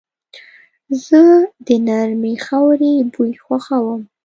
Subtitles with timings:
[1.05, 1.21] زه
[1.67, 4.01] د نرمې خاورې بوی خوښوم.